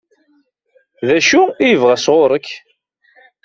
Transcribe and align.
D 1.07 1.09
acu 1.17 1.41
i 1.51 1.65
yebɣa 1.69 1.97
sɣur-k? 1.99 2.47